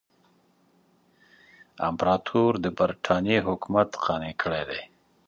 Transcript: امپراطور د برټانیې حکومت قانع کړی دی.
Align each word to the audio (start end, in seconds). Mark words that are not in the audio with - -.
امپراطور 1.87 2.51
د 2.63 2.65
برټانیې 2.77 3.39
حکومت 3.47 3.89
قانع 4.03 4.33
کړی 4.41 4.63
دی. 4.69 4.81